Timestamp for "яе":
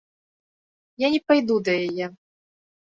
1.87-2.05